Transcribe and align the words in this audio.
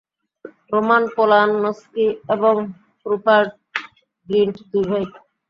Roman 0.71 1.03
Polanski 1.15 2.05
এবং 2.33 2.55
Rupert 3.05 3.51
Grint 4.27 4.55
দুই 4.71 4.83
ভাই। 4.89 5.05